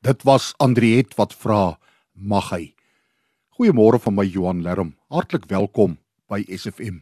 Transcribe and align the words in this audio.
Dit 0.00 0.22
was 0.22 0.52
Andriet 0.56 1.16
wat 1.18 1.32
vra, 1.34 1.74
mag 2.14 2.52
hy. 2.54 2.74
Goeiemôre 3.58 3.98
van 3.98 4.14
my 4.14 4.22
Johan 4.22 4.60
Lerm. 4.62 4.92
Hartlik 5.10 5.48
welkom 5.50 5.96
by 6.30 6.44
SFM. 6.46 7.00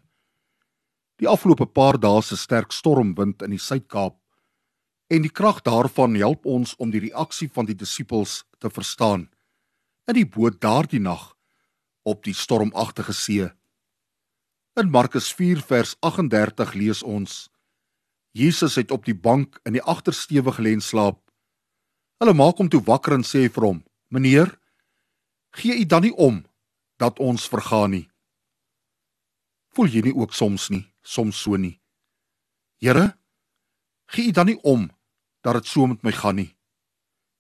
Die 1.21 1.29
afgelope 1.29 1.67
paar 1.69 1.99
dae 2.01 2.23
se 2.25 2.39
sterk 2.41 2.73
stormwind 2.73 3.45
in 3.45 3.53
die 3.53 3.61
Suid-Kaap 3.61 4.17
en 5.13 5.27
die 5.27 5.33
krag 5.33 5.61
daarvan 5.69 6.17
help 6.17 6.49
ons 6.49 6.73
om 6.81 6.89
die 6.89 7.03
reaksie 7.05 7.51
van 7.53 7.69
die 7.69 7.77
disippels 7.77 8.47
te 8.65 8.73
verstaan 8.73 9.29
in 10.09 10.17
die 10.17 10.25
boot 10.25 10.57
daardie 10.65 11.03
nag 11.03 11.35
op 12.09 12.25
die 12.25 12.35
stormagtige 12.35 13.13
see. 13.13 13.51
In 14.81 14.89
Markus 14.89 15.29
4 15.37 15.61
vers 15.61 15.99
38 16.01 16.73
lees 16.73 17.05
ons: 17.05 17.51
Jesus 18.33 18.81
het 18.81 18.91
op 18.91 19.05
die 19.05 19.17
bank 19.29 19.61
in 19.69 19.77
die 19.77 19.85
agtersteewe 19.85 20.57
gelê 20.57 20.73
en 20.81 20.85
slaap. 20.85 21.26
Hulle 22.17 22.33
maak 22.33 22.57
hom 22.57 22.69
toe 22.73 22.81
wakker 22.81 23.13
en 23.19 23.25
sê 23.25 23.49
vir 23.53 23.65
hom: 23.69 23.85
"Meneer, 24.09 24.59
gee 25.51 25.81
u 25.81 25.85
dan 25.85 26.03
nie 26.03 26.15
om 26.17 26.45
dat 26.97 27.19
ons 27.19 27.49
vergaan 27.49 27.91
nie?" 27.91 28.09
Voel 29.77 29.89
jy 29.93 30.03
nie 30.03 30.17
ook 30.17 30.33
soms 30.33 30.71
nie, 30.71 30.87
soms 31.03 31.37
so 31.37 31.57
nie? 31.57 31.81
Here, 32.81 33.19
gee 34.07 34.29
u 34.29 34.33
dan 34.33 34.47
nie 34.47 34.61
om 34.63 34.89
dat 35.43 35.55
dit 35.55 35.67
so 35.67 35.87
met 35.87 36.03
my 36.03 36.13
gaan 36.13 36.37
nie? 36.37 36.57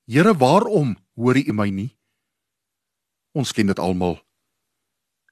Here, 0.04 0.34
waarom 0.36 0.96
hoor 1.14 1.36
u 1.36 1.52
my 1.52 1.70
nie? 1.70 1.96
Ons 3.32 3.52
ken 3.52 3.66
dit 3.66 3.78
almal. 3.78 4.20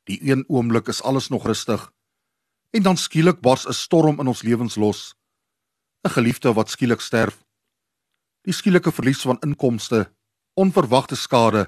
Die 0.05 0.19
een 0.31 0.45
oomblik 0.49 0.89
is 0.89 1.03
alles 1.03 1.29
nog 1.29 1.47
rustig 1.47 1.93
en 2.71 2.83
dan 2.83 2.97
skielik 2.97 3.41
bars 3.41 3.67
'n 3.69 3.73
storm 3.73 4.21
in 4.21 4.27
ons 4.27 4.43
lewens 4.43 4.77
los. 4.77 5.15
'n 6.05 6.11
Geliefde 6.11 6.53
wat 6.53 6.71
skielik 6.71 7.01
sterf 7.01 7.44
die 8.45 8.53
skielike 8.53 8.93
verlies 8.93 9.23
van 9.25 9.41
inkomste, 9.45 10.05
onverwagte 10.55 11.17
skade 11.17 11.67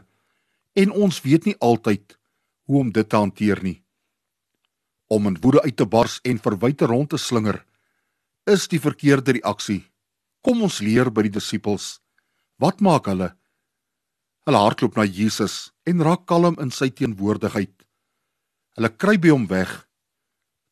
en 0.76 0.92
ons 0.92 1.22
weet 1.24 1.48
nie 1.48 1.56
altyd 1.64 2.18
hoe 2.68 2.80
om 2.82 2.92
dit 2.92 3.08
te 3.08 3.16
hanteer 3.16 3.62
nie. 3.64 3.78
Om 5.08 5.30
in 5.30 5.38
woede 5.40 5.62
uit 5.62 5.76
te 5.76 5.86
bars 5.86 6.18
en 6.24 6.42
verwyte 6.42 6.86
rond 6.90 7.10
te 7.10 7.18
slinger 7.18 7.62
is 8.46 8.68
die 8.68 8.80
verkeerde 8.82 9.38
reaksie. 9.38 9.82
Kom 10.44 10.62
ons 10.62 10.78
leer 10.84 11.10
by 11.10 11.24
die 11.26 11.34
disippels. 11.38 11.96
Wat 12.62 12.82
maak 12.84 13.08
hulle? 13.10 13.32
Hulle 14.46 14.60
hardloop 14.62 14.98
na 14.98 15.06
Jesus 15.06 15.72
en 15.88 16.04
raak 16.06 16.26
kalm 16.30 16.58
in 16.62 16.70
sy 16.70 16.90
teenwoordigheid. 16.94 17.72
Hulle 18.76 18.90
kry 18.94 19.16
by 19.18 19.32
hom 19.32 19.48
weg 19.50 19.72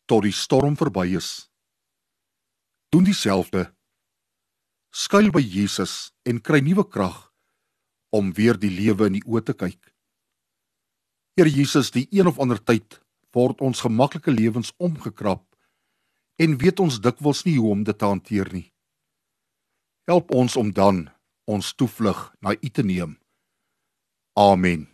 tot 0.06 0.27
die 0.27 0.36
storm 0.36 0.77
verby 0.77 1.08
is. 1.16 1.48
Doen 2.92 3.08
dieselfde 3.08 3.70
skuil 4.95 5.33
by 5.34 5.42
Jesus 5.42 6.12
en 6.23 6.39
kry 6.39 6.61
nuwe 6.62 6.84
krag 6.87 7.17
om 8.14 8.31
weer 8.37 8.55
die 8.55 8.70
lewe 8.70 9.09
in 9.11 9.17
die 9.19 9.25
oë 9.27 9.42
te 9.48 9.55
kyk. 9.59 9.91
Here 11.34 11.51
Jesus, 11.51 11.91
die 11.91 12.06
een 12.14 12.31
of 12.31 12.39
ander 12.39 12.61
tyd 12.62 13.01
word 13.34 13.59
ons 13.67 13.83
gemaklike 13.83 14.31
lewens 14.31 14.70
omgekrap 14.78 15.42
en 16.39 16.55
weet 16.62 16.78
ons 16.78 17.01
dikwels 17.03 17.42
nie 17.42 17.56
hoe 17.59 17.73
om 17.75 17.83
dit 17.83 17.98
te 17.98 18.06
hanteer 18.06 18.53
nie. 18.55 18.69
Help 20.06 20.31
ons 20.31 20.55
om 20.61 20.70
dan 20.70 21.08
ons 21.51 21.75
toevlug 21.75 22.29
na 22.39 22.55
U 22.55 22.70
te 22.70 22.86
neem. 22.86 23.19
Amen. 24.39 24.94